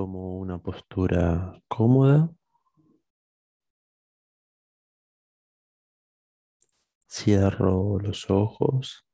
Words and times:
Tomo 0.00 0.38
una 0.38 0.56
postura 0.56 1.60
cómoda. 1.68 2.30
Cierro 7.06 7.98
los 7.98 8.30
ojos. 8.30 9.04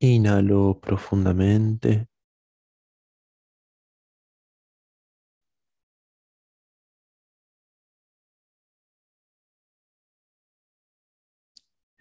Inhalo 0.00 0.80
profundamente. 0.80 2.08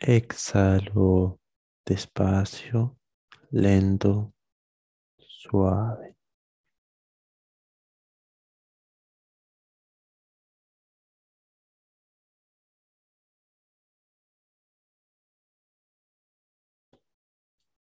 Exhalo 0.06 1.40
despacio, 1.86 2.98
lento, 3.52 4.34
suave. 5.18 6.16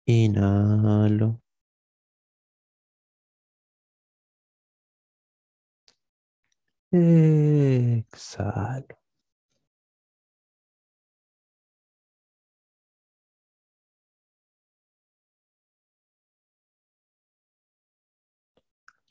Inhalo. 0.07 1.41
Exhalo. 6.93 8.99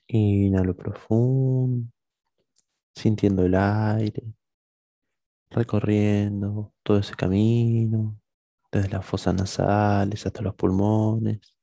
Inhalo 0.09 0.75
profundo, 0.75 1.89
sintiendo 2.95 3.43
el 3.45 3.55
aire, 3.55 4.23
recorriendo 5.49 6.73
todo 6.83 6.99
ese 6.99 7.15
camino, 7.15 8.17
desde 8.71 8.89
las 8.89 9.05
fosas 9.05 9.35
nasales 9.35 10.25
hasta 10.25 10.41
los 10.41 10.55
pulmones. 10.55 11.53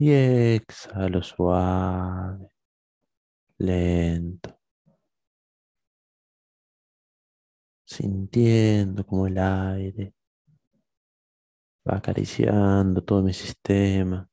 Y 0.00 0.10
exhalo 0.12 1.22
suave, 1.22 2.50
lento, 3.58 4.58
sintiendo 7.86 9.04
como 9.04 9.26
el 9.26 9.38
aire 9.38 10.14
va 11.88 11.96
acariciando 11.98 13.02
todo 13.02 13.22
mi 13.22 13.32
sistema. 13.32 14.28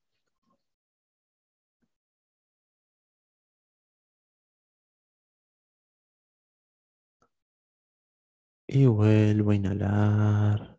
Y 8.68 8.86
vuelvo 8.86 9.50
a 9.52 9.56
inhalar. 9.56 10.78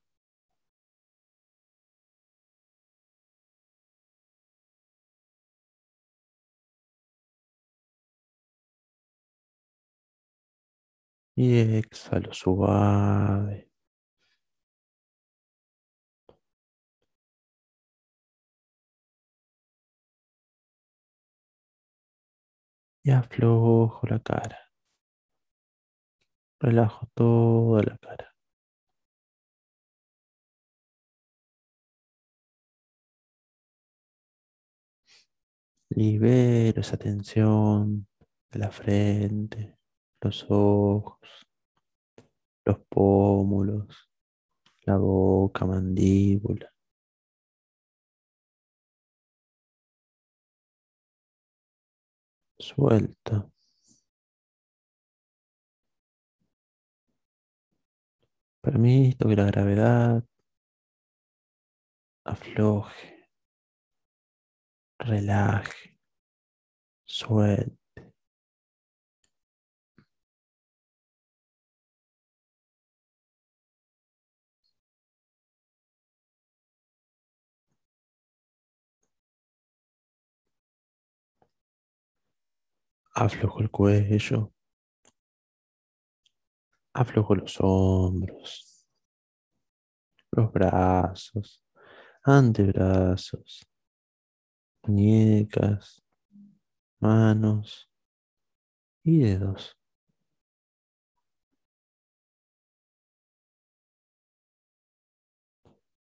Y 11.34 11.58
exhalo 11.78 12.32
suave. 12.34 13.65
Y 23.06 23.12
aflojo 23.12 24.04
la 24.08 24.18
cara. 24.18 24.58
Relajo 26.60 27.06
toda 27.14 27.80
la 27.84 27.96
cara. 27.98 28.34
Libero 35.90 36.80
esa 36.80 36.96
tensión 36.96 38.08
de 38.50 38.58
la 38.58 38.72
frente, 38.72 39.78
los 40.20 40.44
ojos, 40.48 41.20
los 42.64 42.78
pómulos, 42.88 44.10
la 44.84 44.96
boca, 44.96 45.64
mandíbula. 45.64 46.75
Suelta. 52.66 53.48
Permito 58.60 59.28
que 59.28 59.36
la 59.36 59.44
gravedad 59.44 60.24
afloje, 62.24 63.30
relaje, 64.98 65.96
suelte. 67.04 67.85
Aflojo 83.18 83.60
el 83.60 83.70
cuello. 83.70 84.52
Aflojo 86.92 87.34
los 87.34 87.56
hombros, 87.60 88.86
los 90.32 90.52
brazos, 90.52 91.64
antebrazos, 92.22 93.66
muñecas, 94.82 96.02
manos 97.00 97.90
y 99.02 99.20
dedos. 99.20 99.78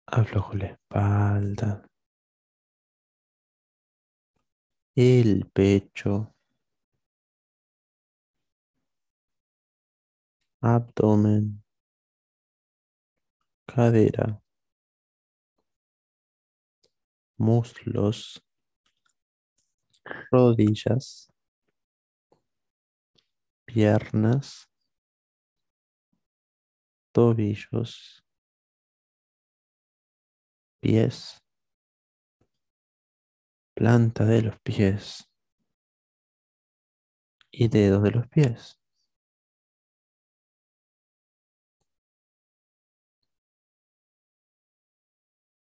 Aflojo 0.05 0.53
la 0.53 0.65
espalda, 0.67 1.89
el 4.93 5.49
pecho, 5.51 6.35
abdomen, 10.61 11.63
cadera, 13.65 14.41
muslos, 17.37 18.43
rodillas, 20.31 21.31
piernas, 23.65 24.69
tobillos, 27.13 28.23
pies, 30.81 31.41
planta 33.73 34.25
de 34.25 34.41
los 34.41 34.59
pies. 34.59 35.25
Y 37.51 37.67
dedos 37.67 38.03
de 38.03 38.11
los 38.11 38.27
pies. 38.27 38.78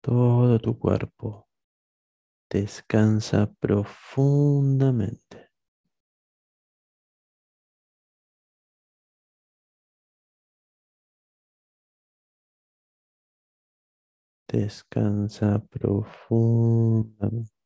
Todo 0.07 0.57
tu 0.57 0.79
cuerpo 0.79 1.47
descansa 2.49 3.51
profundamente. 3.59 5.49
Descansa 14.49 15.59
profundamente. 15.69 17.56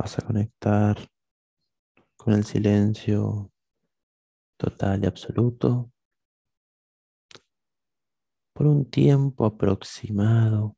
Vas 0.00 0.18
a 0.18 0.22
conectar 0.22 0.96
con 2.16 2.32
el 2.32 2.44
silencio 2.44 3.52
total 4.56 5.04
y 5.04 5.06
absoluto 5.06 5.92
por 8.54 8.66
un 8.66 8.90
tiempo 8.90 9.44
aproximado 9.44 10.74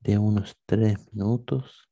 de 0.00 0.18
unos 0.18 0.54
tres 0.66 0.98
minutos 1.14 1.88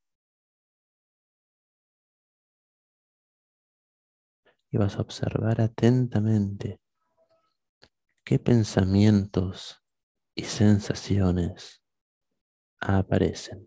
y 4.71 4.77
vas 4.77 4.97
a 4.97 5.01
observar 5.01 5.63
atentamente 5.63 6.79
qué 8.23 8.39
pensamientos 8.39 9.83
y 10.35 10.45
sensaciones 10.45 11.83
aparecen. 12.81 13.67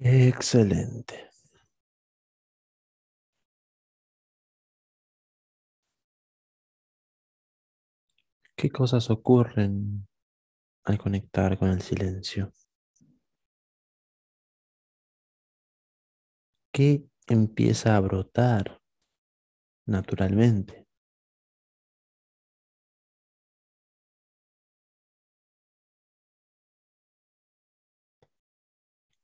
Excelente. 0.00 1.30
¿Qué 8.58 8.70
cosas 8.70 9.10
ocurren 9.10 10.06
al 10.84 10.98
conectar 10.98 11.58
con 11.58 11.70
el 11.70 11.82
silencio? 11.82 12.52
¿Qué 16.74 17.04
empieza 17.26 17.96
a 17.96 18.00
brotar 18.00 18.80
naturalmente? 19.86 20.85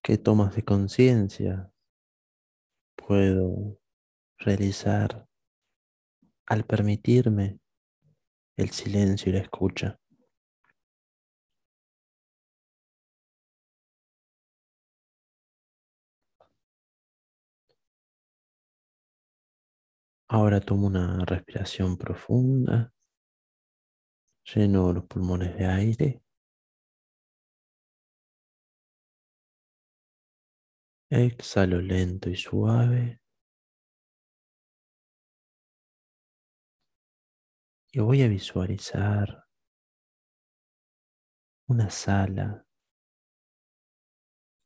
¿Qué 0.04 0.18
tomas 0.18 0.56
de 0.56 0.64
conciencia 0.64 1.73
puedo 2.97 3.78
realizar 4.38 5.26
al 6.47 6.64
permitirme 6.64 7.59
el 8.56 8.71
silencio 8.71 9.30
y 9.30 9.35
la 9.35 9.40
escucha? 9.40 9.99
Ahora 20.28 20.61
tomo 20.61 20.87
una 20.87 21.25
respiración 21.25 21.97
profunda, 21.97 22.92
lleno 24.44 24.92
los 24.92 25.04
pulmones 25.06 25.56
de 25.56 25.66
aire. 25.66 26.21
Exhalo 31.14 31.78
lento 31.83 32.31
y 32.31 32.37
suave. 32.37 33.21
Y 37.92 38.00
voy 38.00 38.23
a 38.23 38.28
visualizar 38.28 39.45
una 41.69 41.90
sala 41.90 42.66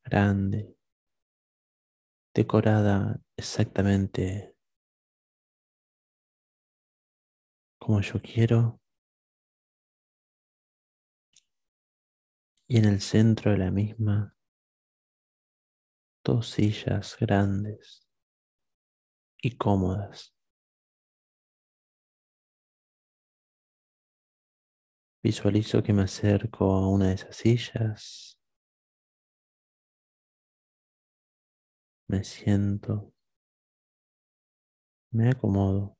grande, 0.05 0.77
decorada 2.33 3.19
exactamente 3.35 4.55
como 7.77 7.99
yo 7.99 8.21
quiero. 8.21 8.79
Y 12.69 12.77
en 12.77 12.85
el 12.85 13.01
centro 13.01 13.51
de 13.51 13.57
la 13.57 13.69
misma 13.69 14.36
dos 16.27 16.49
sillas 16.49 17.15
grandes 17.17 18.05
y 19.41 19.55
cómodas. 19.55 20.35
Visualizo 25.23 25.81
que 25.81 25.93
me 25.93 26.03
acerco 26.03 26.65
a 26.73 26.89
una 26.89 27.07
de 27.07 27.13
esas 27.13 27.35
sillas. 27.37 28.37
Me 32.09 32.23
siento. 32.25 33.13
Me 35.11 35.29
acomodo. 35.29 35.97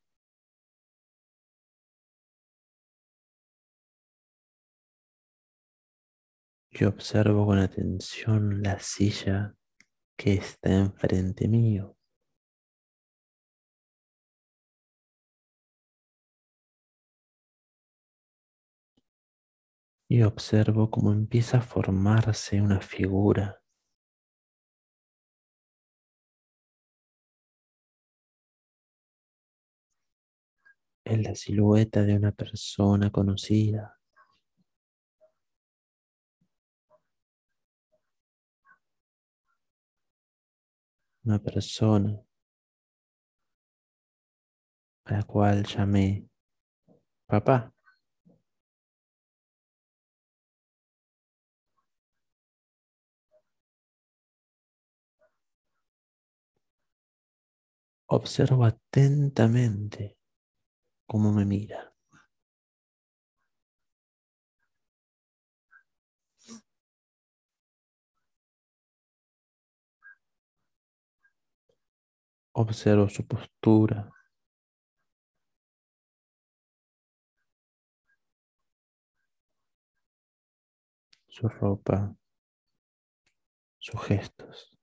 Y 6.69 6.83
observo 6.83 7.45
con 7.45 7.59
atención 7.59 8.61
la 8.61 8.77
silla 8.79 9.56
que 10.17 10.33
está 10.33 10.69
enfrente 10.71 11.47
mío. 11.47 11.95
Y 20.09 20.21
observo 20.23 20.91
cómo 20.91 21.13
empieza 21.13 21.59
a 21.59 21.61
formarse 21.61 22.61
una 22.61 22.81
figura. 22.81 23.61
Es 31.03 31.19
la 31.23 31.33
silueta 31.33 32.03
de 32.03 32.13
una 32.15 32.31
persona 32.31 33.09
conocida. 33.11 33.96
Una 41.27 41.39
persona 41.39 42.23
a 45.03 45.11
la 45.13 45.23
cual 45.23 45.65
llamé 45.65 46.25
papá. 47.25 47.73
Observo 58.05 58.63
atentamente 58.63 60.17
cómo 61.05 61.33
me 61.33 61.43
mira. 61.43 61.96
Observo 72.59 73.07
su 73.07 73.23
postura. 73.27 74.11
Su 81.27 81.47
ropa. 81.47 82.15
Sus 83.77 84.01
gestos. 84.01 84.75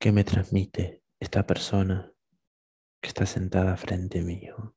¿Qué 0.00 0.12
me 0.12 0.24
transmite 0.24 1.02
esta 1.20 1.46
persona 1.46 2.10
que 3.02 3.08
está 3.08 3.26
sentada 3.26 3.76
frente 3.76 4.22
mío? 4.22 4.73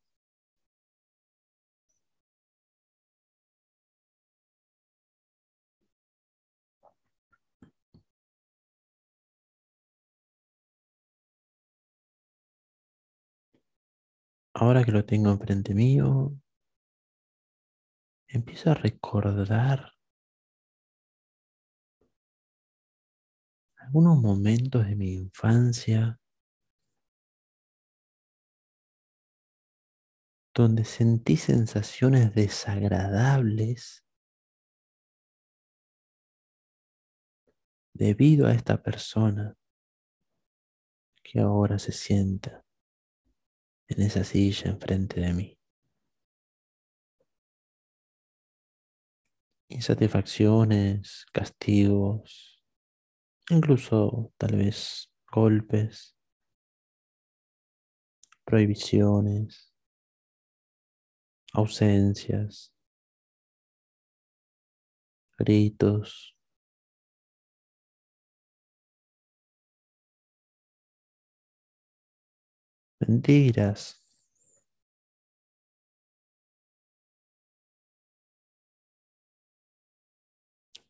Ahora 14.60 14.84
que 14.84 14.92
lo 14.92 15.06
tengo 15.06 15.30
enfrente 15.30 15.76
mío, 15.76 16.36
empiezo 18.28 18.72
a 18.72 18.74
recordar 18.74 19.94
algunos 23.76 24.20
momentos 24.20 24.88
de 24.88 24.96
mi 24.96 25.14
infancia 25.14 26.20
donde 30.56 30.86
sentí 30.86 31.38
sensaciones 31.38 32.34
desagradables 32.34 34.04
debido 37.94 38.48
a 38.48 38.54
esta 38.54 38.82
persona 38.82 39.56
que 41.24 41.42
ahora 41.42 41.78
se 41.78 41.92
sienta 41.92 42.67
en 43.88 44.02
esa 44.02 44.24
silla 44.24 44.70
enfrente 44.72 45.22
de 45.22 45.34
mí. 45.34 45.58
Insatisfacciones, 49.70 51.26
castigos, 51.34 52.64
incluso 53.50 54.32
tal 54.38 54.56
vez 54.56 55.12
golpes, 55.32 56.16
prohibiciones, 58.46 59.74
ausencias, 61.54 62.74
gritos, 65.38 66.37
mentiras. 73.00 74.02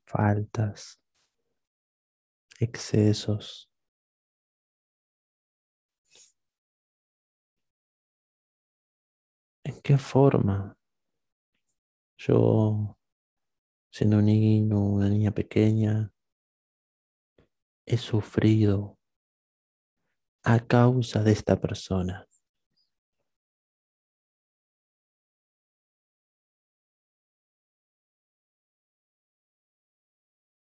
faltas, 0.08 1.00
excesos. 2.60 3.70
¿En 9.64 9.82
qué 9.82 9.98
forma 9.98 10.78
yo, 12.18 12.98
siendo 13.92 14.18
un 14.18 14.26
niño, 14.26 14.80
una 14.80 15.10
niña 15.10 15.32
pequeña, 15.32 16.12
he 17.86 17.98
sufrido 17.98 18.97
a 20.48 20.66
causa 20.66 21.22
de 21.24 21.34
esta 21.34 21.60
persona? 21.60 22.26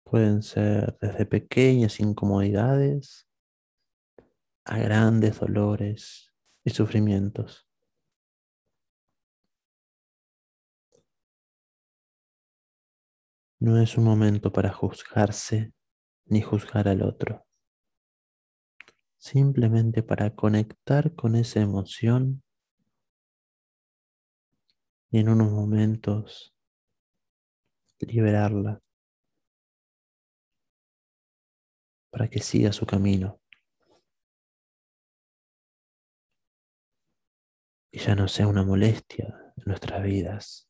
Pueden 0.02 0.42
ser 0.42 0.98
desde 1.00 1.26
pequeñas 1.26 2.00
incomodidades 2.00 3.28
a 4.64 4.78
grandes 4.78 5.38
dolores 5.38 6.32
y 6.64 6.70
sufrimientos. 6.70 7.68
No 13.60 13.80
es 13.80 13.96
un 13.96 14.02
momento 14.02 14.50
para 14.50 14.72
juzgarse 14.72 15.72
ni 16.26 16.42
juzgar 16.42 16.88
al 16.88 17.02
otro. 17.02 17.47
Simplemente 19.18 20.02
para 20.02 20.34
conectar 20.34 21.14
con 21.14 21.34
esa 21.34 21.60
emoción 21.60 22.42
y 25.10 25.18
en 25.18 25.28
unos 25.28 25.50
momentos 25.50 26.54
liberarla 28.00 28.80
para 32.10 32.28
que 32.28 32.40
siga 32.40 32.72
su 32.72 32.86
camino 32.86 33.40
y 37.90 37.98
ya 37.98 38.14
no 38.14 38.28
sea 38.28 38.46
una 38.46 38.64
molestia 38.64 39.52
en 39.56 39.64
nuestras 39.66 40.02
vidas. 40.02 40.68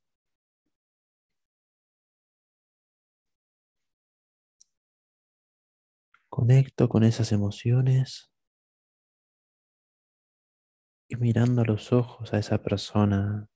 Conecto 6.31 6.89
con 6.89 7.05
esas 7.05 7.33
emociones 7.33 8.31
y 11.09 11.17
mirando 11.17 11.63
a 11.63 11.65
los 11.65 11.93
ojos 11.93 12.33
a 12.35 12.39
esa 12.39 12.63
persona 12.63 13.49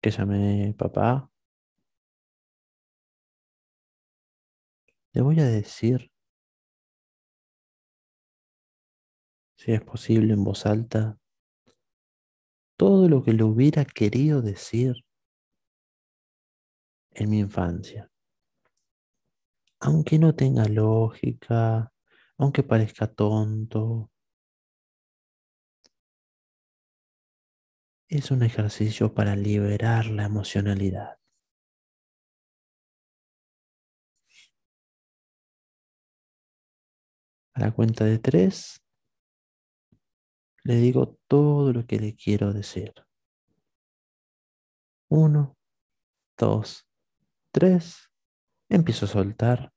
que 0.00 0.10
llamé 0.10 0.74
papá, 0.78 1.30
le 5.12 5.22
voy 5.22 5.40
a 5.40 5.44
decir, 5.44 6.10
si 9.56 9.72
es 9.72 9.82
posible 9.82 10.32
en 10.32 10.44
voz 10.44 10.64
alta, 10.64 11.18
todo 12.78 13.08
lo 13.08 13.22
que 13.22 13.32
le 13.34 13.42
hubiera 13.42 13.84
querido 13.84 14.40
decir 14.40 15.04
en 17.12 17.28
mi 17.28 17.40
infancia. 17.40 18.10
Aunque 19.80 20.18
no 20.18 20.34
tenga 20.34 20.66
lógica, 20.66 21.92
aunque 22.38 22.62
parezca 22.62 23.06
tonto, 23.06 24.09
es 28.10 28.32
un 28.32 28.42
ejercicio 28.42 29.14
para 29.14 29.36
liberar 29.36 30.06
la 30.06 30.24
emocionalidad. 30.24 31.18
A 37.54 37.60
la 37.60 37.70
cuenta 37.72 38.04
de 38.04 38.18
tres, 38.18 38.82
le 40.64 40.74
digo 40.74 41.18
todo 41.28 41.72
lo 41.72 41.86
que 41.86 42.00
le 42.00 42.16
quiero 42.16 42.52
decir. 42.52 42.92
Uno, 45.08 45.56
dos, 46.36 46.88
tres. 47.52 48.10
Empiezo 48.68 49.06
a 49.06 49.08
soltar 49.08 49.72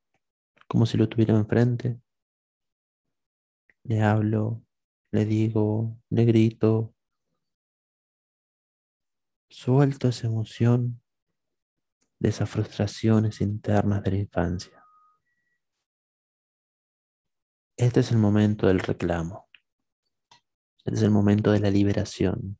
como 0.67 0.87
si 0.87 0.97
lo 0.97 1.07
tuviera 1.07 1.35
enfrente. 1.35 1.99
Le 3.83 4.01
hablo, 4.01 4.63
le 5.11 5.25
digo, 5.25 5.99
le 6.09 6.25
grito. 6.25 6.95
Suelto 9.53 10.07
esa 10.07 10.25
emoción 10.25 10.99
de 12.17 12.29
esas 12.29 12.49
frustraciones 12.49 13.39
internas 13.39 14.01
de 14.01 14.09
la 14.09 14.17
infancia. 14.17 14.83
Este 17.77 17.99
es 17.99 18.11
el 18.11 18.17
momento 18.17 18.65
del 18.65 18.79
reclamo. 18.79 19.47
Este 20.83 20.95
es 20.95 21.03
el 21.03 21.11
momento 21.11 21.51
de 21.51 21.59
la 21.59 21.69
liberación, 21.69 22.57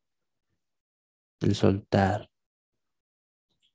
del 1.39 1.55
soltar, 1.55 2.29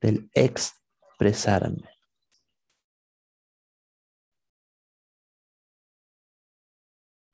del 0.00 0.30
expresarme. 0.32 1.90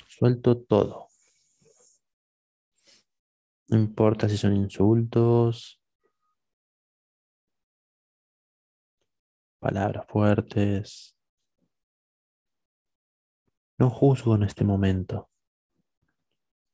Suelto 0.08 0.56
todo. 0.62 1.13
No 3.74 3.80
importa 3.80 4.28
si 4.28 4.36
son 4.36 4.54
insultos, 4.54 5.82
palabras 9.58 10.06
fuertes. 10.06 11.16
No 13.76 13.90
juzgo 13.90 14.36
en 14.36 14.44
este 14.44 14.62
momento. 14.62 15.28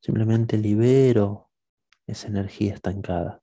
Simplemente 0.03 0.59
libero 0.59 1.49
esa 2.07 2.29
energía 2.29 2.75
estancada. 2.75 3.43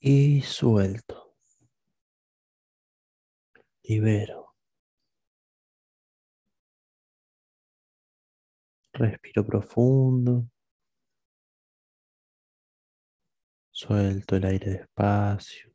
Y 0.00 0.40
suelto. 0.42 1.34
Libero. 3.84 4.54
Respiro 8.94 9.44
profundo. 9.44 10.46
Suelto 13.72 14.36
el 14.36 14.44
aire 14.44 14.70
despacio. 14.70 15.72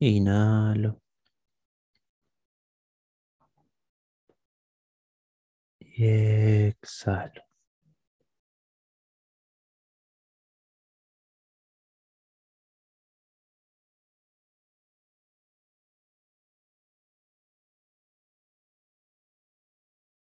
Inhalo. 0.00 1.03
Y 5.96 6.06
exhalo. 6.66 7.42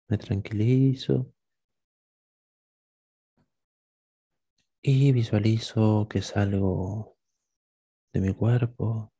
Me 0.10 0.18
tranquilizo. 0.18 1.32
Y 4.82 5.12
visualizo 5.12 6.08
que 6.10 6.22
salgo 6.22 7.18
de 8.14 8.22
mi 8.22 8.34
cuerpo. 8.34 9.12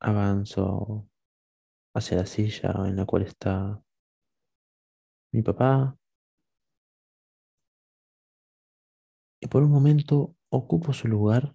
Avanzo 0.00 1.08
hacia 1.94 2.18
la 2.18 2.26
silla 2.26 2.72
en 2.86 2.96
la 2.96 3.06
cual 3.06 3.22
está 3.22 3.82
mi 5.32 5.42
papá. 5.42 5.96
Y 9.40 9.48
por 9.48 9.62
un 9.62 9.70
momento 9.70 10.34
ocupo 10.50 10.92
su 10.92 11.08
lugar. 11.08 11.54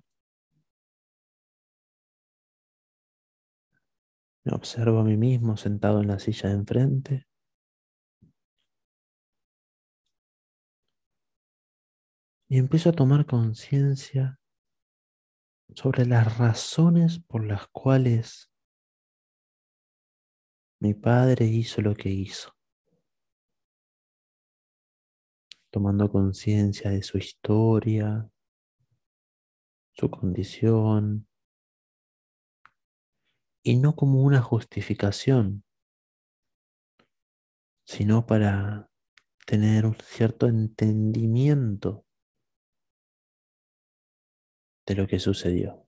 Me 4.43 4.53
observo 4.53 4.99
a 4.99 5.03
mí 5.03 5.17
mismo 5.17 5.55
sentado 5.57 6.01
en 6.01 6.07
la 6.07 6.19
silla 6.19 6.49
de 6.49 6.55
enfrente. 6.55 7.27
Y 12.49 12.57
empiezo 12.57 12.89
a 12.89 12.93
tomar 12.93 13.25
conciencia 13.25 14.39
sobre 15.73 16.05
las 16.05 16.37
razones 16.37 17.19
por 17.19 17.45
las 17.45 17.67
cuales 17.67 18.51
mi 20.81 20.93
padre 20.93 21.45
hizo 21.45 21.81
lo 21.81 21.95
que 21.95 22.09
hizo. 22.09 22.53
Tomando 25.71 26.11
conciencia 26.11 26.91
de 26.91 27.01
su 27.01 27.17
historia, 27.17 28.29
su 29.93 30.11
condición, 30.11 31.27
y 33.63 33.77
no 33.77 33.95
como 33.95 34.21
una 34.23 34.41
justificación, 34.41 35.63
sino 37.85 38.25
para 38.25 38.89
tener 39.45 39.85
un 39.85 39.95
cierto 39.95 40.47
entendimiento 40.47 42.05
de 44.85 44.95
lo 44.95 45.07
que 45.07 45.19
sucedió. 45.19 45.87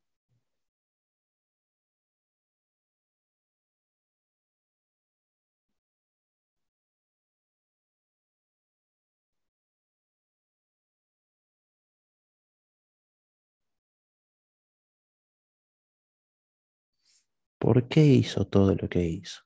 ¿Por 17.64 17.88
qué 17.88 18.04
hizo 18.04 18.46
todo 18.46 18.76
lo 18.76 18.90
que 18.90 19.06
hizo? 19.06 19.42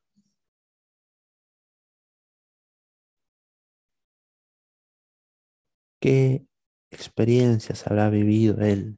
¿Qué 6.01 6.43
experiencias 6.89 7.85
habrá 7.85 8.09
vivido 8.09 8.59
él 8.65 8.97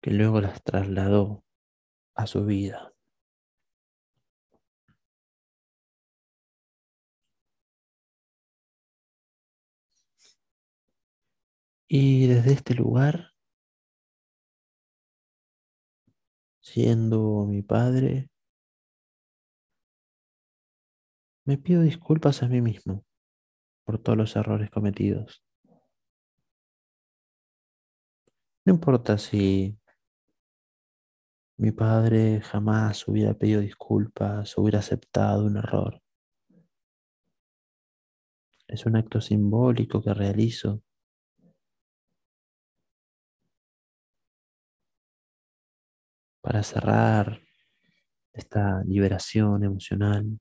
que 0.00 0.12
luego 0.12 0.40
las 0.40 0.62
trasladó 0.62 1.42
a 2.14 2.28
su 2.28 2.44
vida. 2.44 2.94
Y 11.88 12.28
desde 12.28 12.52
este 12.52 12.74
lugar, 12.74 13.31
siendo 16.62 17.44
mi 17.46 17.60
padre, 17.62 18.30
me 21.44 21.58
pido 21.58 21.82
disculpas 21.82 22.42
a 22.42 22.48
mí 22.48 22.60
mismo 22.60 23.04
por 23.84 23.98
todos 23.98 24.16
los 24.16 24.36
errores 24.36 24.70
cometidos. 24.70 25.44
No 28.64 28.74
importa 28.74 29.18
si 29.18 29.76
mi 31.58 31.72
padre 31.72 32.40
jamás 32.40 33.06
hubiera 33.08 33.34
pedido 33.34 33.60
disculpas, 33.60 34.56
hubiera 34.56 34.78
aceptado 34.78 35.46
un 35.46 35.56
error. 35.56 36.00
Es 38.68 38.86
un 38.86 38.96
acto 38.96 39.20
simbólico 39.20 40.00
que 40.00 40.14
realizo 40.14 40.82
para 46.42 46.62
cerrar 46.62 47.40
esta 48.34 48.82
liberación 48.84 49.64
emocional, 49.64 50.38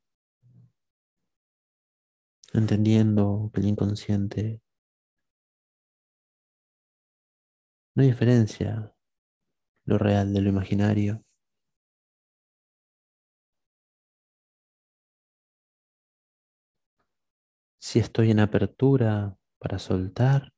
entendiendo 2.54 3.50
que 3.54 3.62
el 3.62 3.68
inconsciente 3.68 4.62
no 7.96 8.04
diferencia 8.04 8.94
lo 9.86 9.98
real 9.98 10.34
de 10.34 10.42
lo 10.42 10.50
imaginario. 10.50 11.24
Si 17.80 18.00
estoy 18.00 18.32
en 18.32 18.40
apertura 18.40 19.36
para 19.60 19.80
soltar, 19.80 20.54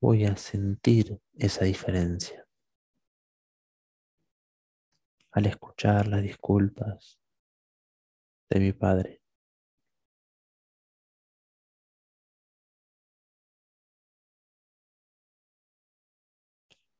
voy 0.00 0.24
a 0.24 0.36
sentir 0.36 1.20
esa 1.34 1.64
diferencia 1.64 2.46
al 5.32 5.46
escuchar 5.46 6.06
las 6.08 6.22
disculpas 6.22 7.18
de 8.50 8.60
mi 8.60 8.72
padre. 8.72 9.20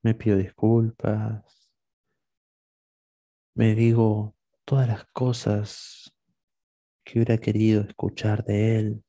Me 0.03 0.15
pido 0.15 0.37
disculpas, 0.37 1.69
me 3.55 3.75
digo 3.75 4.37
todas 4.65 4.89
las 4.89 5.05
cosas 5.13 6.13
que 7.05 7.19
hubiera 7.19 7.39
querido 7.39 7.83
escuchar 7.83 8.45
de 8.45 8.79
él. 8.79 9.05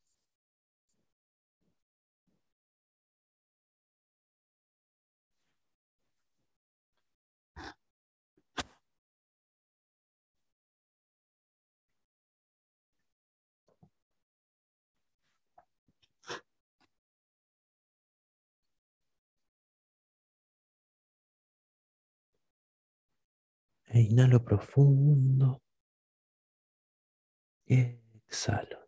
E 23.91 24.01
inhalo 24.01 24.43
profundo 24.43 25.61
y 27.65 27.75
exhalo. 28.27 28.87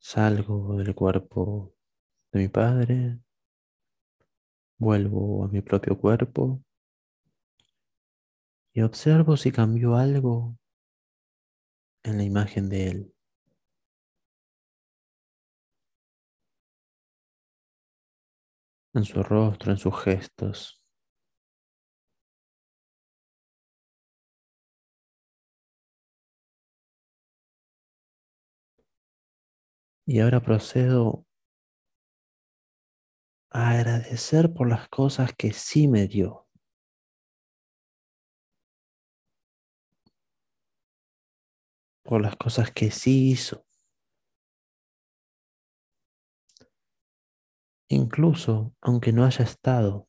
Salgo 0.00 0.76
del 0.78 0.94
cuerpo 0.94 1.74
de 2.32 2.40
mi 2.40 2.48
padre, 2.48 3.20
vuelvo 4.78 5.44
a 5.44 5.48
mi 5.48 5.60
propio 5.60 5.98
cuerpo 5.98 6.62
y 8.72 8.82
observo 8.82 9.36
si 9.36 9.52
cambió 9.52 9.96
algo 9.96 10.56
en 12.02 12.16
la 12.16 12.24
imagen 12.24 12.68
de 12.68 12.88
él. 12.88 13.17
En 18.94 19.04
su 19.04 19.22
rostro, 19.22 19.72
en 19.72 19.78
sus 19.78 19.98
gestos. 20.02 20.82
Y 30.06 30.20
ahora 30.20 30.40
procedo 30.40 31.26
a 33.50 33.70
agradecer 33.72 34.52
por 34.54 34.68
las 34.68 34.88
cosas 34.88 35.34
que 35.36 35.52
sí 35.52 35.86
me 35.86 36.06
dio. 36.06 36.46
Por 42.02 42.22
las 42.22 42.36
cosas 42.36 42.70
que 42.72 42.90
sí 42.90 43.30
hizo. 43.30 43.67
Incluso 47.88 48.74
aunque 48.80 49.12
no 49.12 49.24
haya 49.24 49.44
estado. 49.44 50.08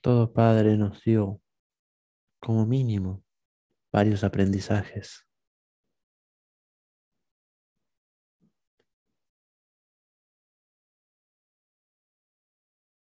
Todo 0.00 0.32
padre 0.32 0.76
nos 0.76 1.02
dio, 1.04 1.40
como 2.40 2.66
mínimo, 2.66 3.22
varios 3.92 4.24
aprendizajes. 4.24 5.26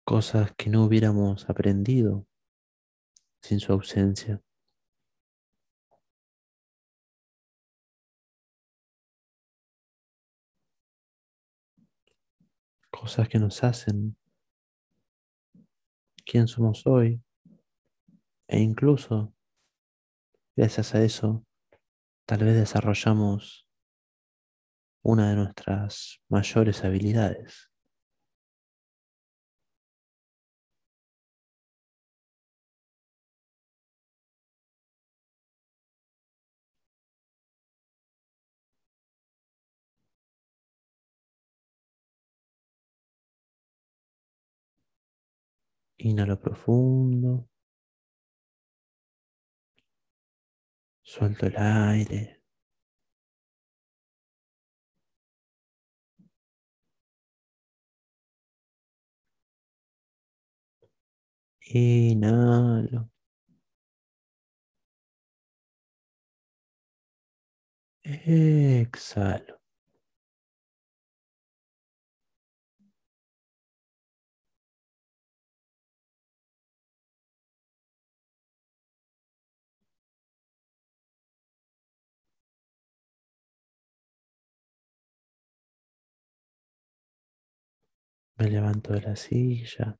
Cosas 0.06 0.54
que 0.56 0.70
no 0.70 0.86
hubiéramos 0.86 1.50
aprendido 1.50 2.26
sin 3.42 3.60
su 3.60 3.74
ausencia. 3.74 4.42
Cosas 13.00 13.30
que 13.30 13.38
nos 13.38 13.64
hacen 13.64 14.18
quién 16.26 16.48
somos 16.48 16.88
hoy. 16.88 17.22
E 18.48 18.60
incluso, 18.60 19.34
gracias 20.56 20.96
a 20.96 21.04
eso, 21.04 21.46
tal 22.26 22.44
vez 22.44 22.56
desarrollamos 22.56 23.68
una 25.04 25.30
de 25.30 25.36
nuestras 25.36 26.22
mayores 26.28 26.84
habilidades. 26.84 27.67
Inhalo 46.08 46.40
profundo. 46.40 47.50
Suelto 51.02 51.48
el 51.48 51.58
aire. 51.58 52.42
Inhalo. 61.74 63.10
Exhalo. 68.04 69.57
Me 88.40 88.48
levanto 88.50 88.94
de 88.94 89.02
la 89.02 89.16
silla. 89.16 89.98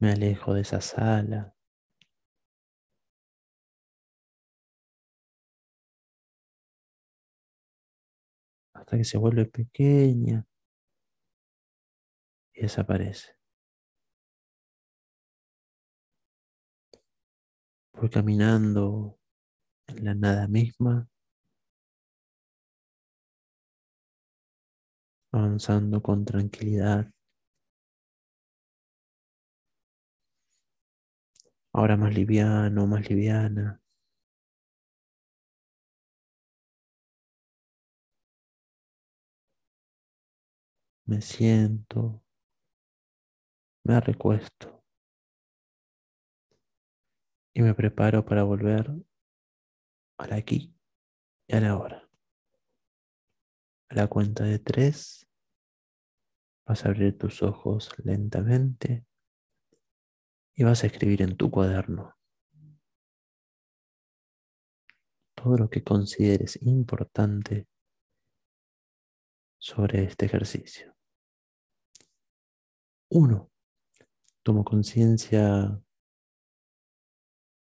Me 0.00 0.12
alejo 0.12 0.54
de 0.54 0.60
esa 0.62 0.80
sala. 0.80 1.54
Hasta 8.74 8.96
que 8.96 9.04
se 9.04 9.18
vuelve 9.18 9.46
pequeña 9.46 10.44
y 12.54 12.62
desaparece. 12.62 13.36
Voy 17.94 18.10
caminando 18.10 19.18
en 19.88 20.04
la 20.04 20.14
nada 20.14 20.48
misma 20.48 21.08
avanzando 25.32 26.02
con 26.02 26.24
tranquilidad. 26.24 27.10
Ahora 31.74 31.96
más 31.98 32.14
liviano, 32.14 32.86
más 32.86 33.08
liviana. 33.10 33.78
Me 41.06 41.20
siento, 41.20 42.22
me 43.84 44.00
recuesto 44.00 44.82
y 47.54 47.62
me 47.62 47.74
preparo 47.74 48.24
para 48.24 48.42
volver 48.42 48.90
al 50.18 50.32
aquí 50.32 50.74
y 51.48 51.56
a 51.56 51.60
la 51.60 51.78
hora. 51.78 52.01
La 53.92 54.06
cuenta 54.06 54.44
de 54.44 54.58
tres, 54.58 55.28
vas 56.66 56.82
a 56.82 56.88
abrir 56.88 57.18
tus 57.18 57.42
ojos 57.42 57.90
lentamente 58.02 59.04
y 60.54 60.64
vas 60.64 60.82
a 60.82 60.86
escribir 60.86 61.20
en 61.20 61.36
tu 61.36 61.50
cuaderno 61.50 62.16
todo 65.34 65.58
lo 65.58 65.68
que 65.68 65.84
consideres 65.84 66.58
importante 66.62 67.68
sobre 69.58 70.04
este 70.04 70.24
ejercicio. 70.24 70.96
Uno, 73.10 73.50
tomo 74.42 74.64
conciencia 74.64 75.78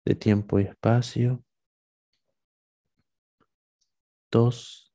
de 0.06 0.16
tiempo 0.16 0.62
y 0.62 0.64
espacio. 0.64 1.44
Dos, 4.32 4.91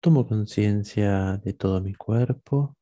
tomo 0.00 0.26
conciencia 0.26 1.36
de 1.44 1.52
todo 1.52 1.80
mi 1.80 1.94
cuerpo. 1.94 2.76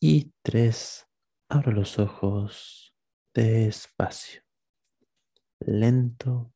Y 0.00 0.32
tres, 0.42 1.08
abro 1.48 1.72
los 1.72 1.98
ojos 1.98 2.94
despacio, 3.34 4.42
lento 5.60 6.52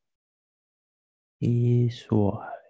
y 1.41 1.91
suave. 1.91 2.62